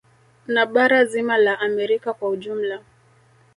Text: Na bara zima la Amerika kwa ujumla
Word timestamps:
Na 0.47 0.65
bara 0.65 1.05
zima 1.05 1.37
la 1.37 1.55
Amerika 1.59 2.13
kwa 2.13 2.29
ujumla 2.29 2.81